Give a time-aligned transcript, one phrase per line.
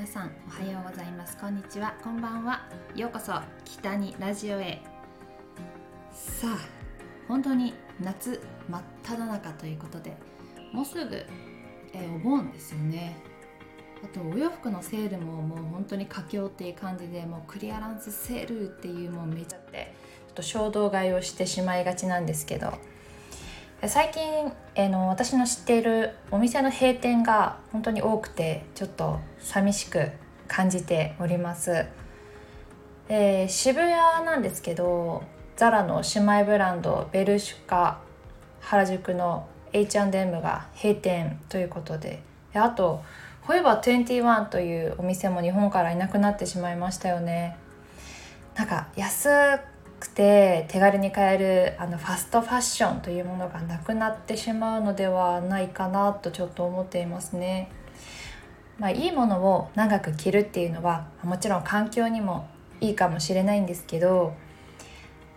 [0.00, 1.36] 皆さんおはようございます。
[1.36, 1.94] こんにちは。
[2.02, 2.66] こんばんは。
[2.96, 3.34] ようこそ。
[3.66, 4.80] 北にラジオへ。
[6.10, 6.58] さあ
[7.28, 8.40] 本当に夏
[8.70, 10.16] 真っ只中ということで
[10.72, 11.16] もうすぐ
[11.92, 13.14] えお盆ですよね。
[14.02, 19.92] あとお洋服のセールももう本当に佳境っていう感じでもうクリアランスセールっていうもうめちゃって
[20.28, 22.72] ちょっと衝動買いをしてしまいがちなんですけど。
[23.88, 30.10] 最近、えー、の私の知っているお店の閉店が本当に多くてちょっと寂しく
[30.48, 31.86] 感じております、
[33.08, 33.90] えー、渋谷
[34.26, 35.22] なんですけど
[35.56, 38.00] ザラの姉妹ブランドベルシュカ
[38.60, 43.02] 原宿の H&M が閉店ということであと
[43.46, 47.56] フォエバー21というお店も日本からいなくなってしまいましたよね。
[48.54, 49.58] なんか安
[50.00, 57.70] くて手軽に買えるあのファストファッションというものがなくなってしまうのではないかなとちょっと思っていますね。
[58.78, 62.48] まあ、いいものを長く着るっていうのはもちろん環境にも
[62.80, 64.32] いいかもしれないんですけど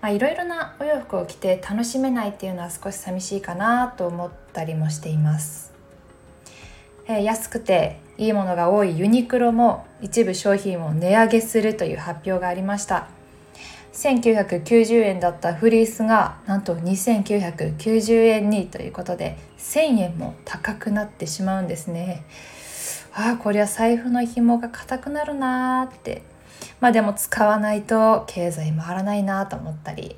[0.01, 5.73] いろいろなお洋服を着て楽しめないっていうのは少し寂しいかなと思ったりもしています。
[7.05, 13.07] えー、安くていいものが多いユニクロも一部商品を値上げするという発表がありました。
[13.93, 22.25] 1990円だったフリースがなんと2990円にということで1000円も高くなってしまうんですね。
[23.15, 26.23] ああこりゃ財布の紐が硬くなるなーって。
[26.79, 30.17] まあでも使わないと経済回らないなと思ったり。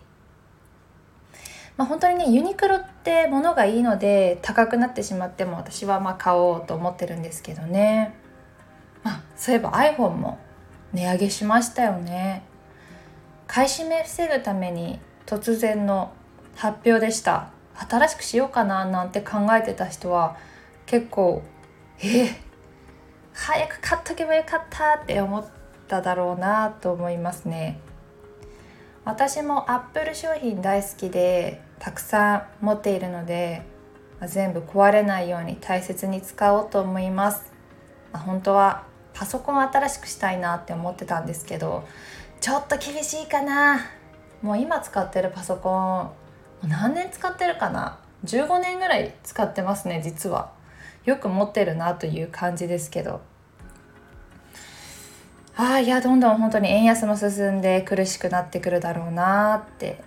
[1.75, 8.15] まあ本当にねユニクロって物がいいので高くなってしまっても私はまあ買おうと思ってるんですけどね。
[9.03, 10.39] まあそういえば iPhone も
[10.93, 12.43] 値上げしましたよね。
[13.55, 16.11] 買い占め防ぐために突然の
[16.55, 17.51] 発表でした。
[17.89, 20.35] 新しくしようかななんて考えてた人は
[20.85, 21.41] 結構
[21.99, 22.35] えー、
[23.31, 25.45] 早く買っとけばよかったって思っ
[25.87, 27.79] ただろうなと思いますね。
[29.05, 33.61] 私もアップル商品大好きでたくさん持っているので
[34.27, 37.53] 全部壊れないように大切に使おうと思います、
[38.11, 38.83] まあ、本当は
[39.13, 41.87] パソコン新しくしたいなって思ってたんですけど
[42.45, 43.87] ちょっと厳しいかな。
[44.43, 46.11] もう今使ってるパソコン
[46.69, 47.97] 何年使ってるかな。
[48.23, 50.51] 15年ぐらい使ってますね実は。
[51.05, 53.21] よく持ってるなという感じですけど。
[55.55, 60.03] ああいやどんどん本当に円安も進んで苦しくなってくるだろうなって。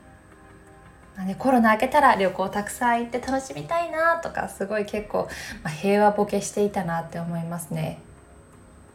[1.16, 5.26] ね、コロナ明けたら旅行たくさん行って楽しみたいなとかすごい結構、
[5.64, 7.98] まあ、平和ボケしていたなって思いますね。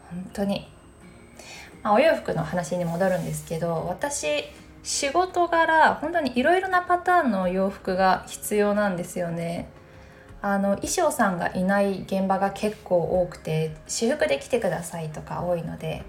[0.09, 0.72] 本当に。
[1.83, 4.45] まあ、お洋服の話に戻るんですけど私
[4.83, 9.69] 仕事柄本当にいろいろなパターンの洋服が必要なんですよね。
[10.41, 16.03] あの衣装さんがいない現場が結構多くて私服で来てくださいとか多いので、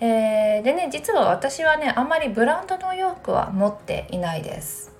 [0.00, 4.92] えー、でね実は私はねあんまりブランドのお洋服は持っていないです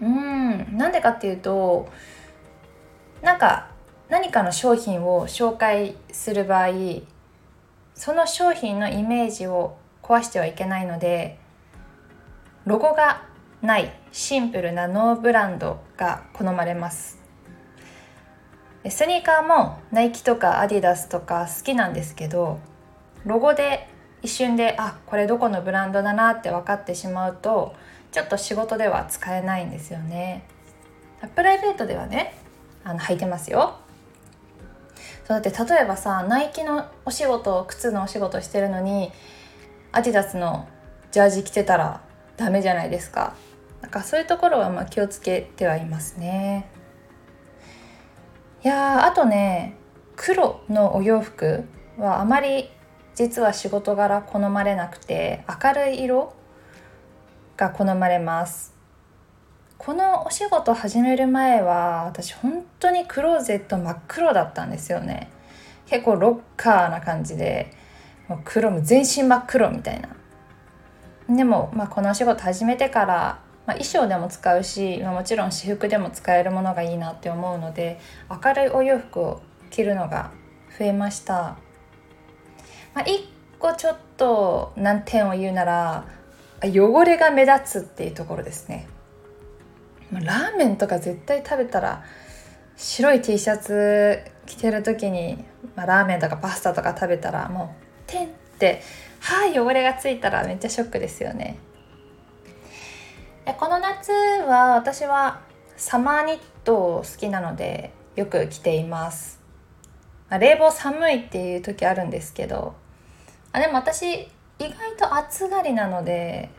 [0.00, 1.86] うんなんでかっていうと
[3.20, 3.68] なんか
[4.08, 6.68] 何かの商品を紹介する場合
[7.96, 11.38] その商品のイメージを壊してはいけないので
[12.64, 13.24] ロゴが
[13.62, 17.18] ないシンプルなノーブランドが好まれます。
[18.88, 22.60] スニーカーもナイキとかアディダスとか好きなんですけど
[23.24, 23.88] ロゴで
[24.22, 27.74] 一瞬であこれどこのブランドだなって分かってしまうと
[28.12, 30.46] ちょっと仕事では使えないんですよね。
[31.34, 32.38] プライベートではね
[32.84, 33.78] あの履いてますよ。
[35.26, 39.10] そうだって例えばさナイキのお仕事靴のお仕事してるのに
[39.90, 40.68] アディダスの
[41.10, 42.00] ジャージ着てたら
[42.36, 43.34] ダメじゃないですか。
[43.82, 46.70] なんかそういうところはま気をつけてはいますね。
[48.62, 49.76] いやあとね
[50.14, 51.64] 黒のお洋服
[51.98, 52.70] はあまり
[53.14, 56.34] 実は仕事柄好まれなくて明るい色
[57.56, 58.75] が好まれます。
[59.78, 65.30] このお仕事始める前は私本当にクローゼット真っ黒だったんですよね。
[65.86, 67.70] 結構ロッカーな感じで
[68.26, 70.08] もう黒も全身真っ黒みたいな。
[71.28, 78.00] でも、まあ、このお仕事始めてから、まあ、衣装でも使うし、まあ、もちろん私服でも使えるものがいいなって思うので
[78.30, 80.30] 明るいお洋服を着るのが
[80.78, 81.56] 増えました、
[82.94, 83.24] まあ、1
[83.58, 86.06] 個ちょっと難点を言うなら
[86.62, 88.88] 汚れが目立つっていうところですね。
[90.12, 92.04] ラーメンとか絶対食べたら
[92.76, 95.44] 白い T シャツ着てる時に、
[95.74, 97.74] まあ、ラーメンとかパスタとか食べたらも
[98.08, 98.82] うてんって
[99.20, 101.58] 歯汚れがついたらめっちゃショックですよね。
[103.58, 105.40] この夏は私は
[105.76, 109.40] サマーニット好きなのでよく着ています。
[110.28, 112.74] まあ、冷房寒いっていう時あるんですけど
[113.52, 116.50] あでも私意外と暑がりなので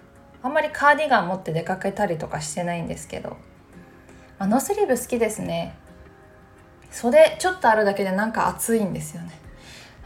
[0.48, 3.32] あんまりカーディガン持って出かけたりとかしてないんですけど、
[4.40, 5.76] まあ、ノースリーブ好きですね。
[6.90, 9.32] 袖ちょっとあるだけでなんか暑いんですよね。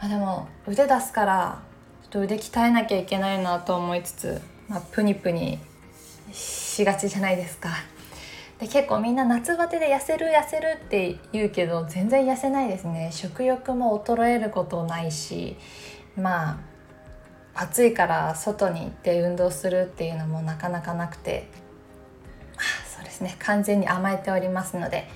[0.00, 1.62] あでも腕出すから
[2.02, 5.60] ちょっと腕鍛えなきゃいけないなと思いつつ、まあ、プニプニ
[6.32, 7.68] しがちじゃないですか。
[8.58, 13.10] で結構みんな夏バテで痩せる痩せるって言うけど全然痩せないですね。
[13.12, 15.56] 食欲も衰えることないし
[16.16, 16.71] まあ
[17.54, 21.48] 暑いから外に行って運動するっていうのもなかなかなくて
[22.96, 23.36] そうですね。
[23.40, 25.08] 完全に甘えておりますので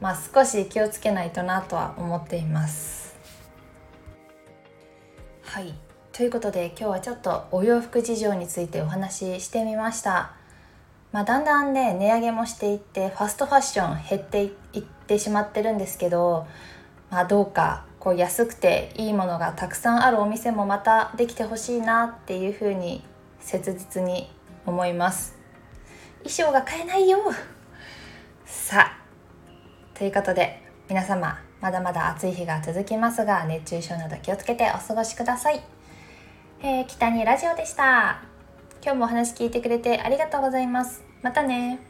[0.00, 3.16] まあ少し気をつけないとなとは思っています。
[5.42, 5.74] はい。
[6.12, 10.32] ということで今日はちょっとお洋服事情についてお話ししてみました。
[11.10, 14.48] まあ、だんだんね値上げもしていってファストファッション減ってい
[14.80, 16.46] ってしまってるんですけど、
[17.10, 23.02] まあ、どうかこう安くていいものがたくさんあるお店もまたできてほしいなっていうふうに
[23.40, 24.30] 切実に
[24.66, 25.36] 思います。
[26.18, 27.18] 衣装が買えないよ。
[28.44, 35.60] さあということで皆様まだまだ暑い日が続きますが熱中症など気をつけてお過ごしください、
[36.62, 38.22] えー、北にラジオでした。
[38.80, 41.02] 今日もお話聞いてくれてありがとうございます。
[41.22, 41.87] またね。